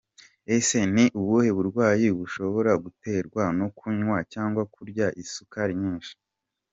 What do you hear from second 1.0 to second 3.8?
ubuhe burwayi bushobora guterwa no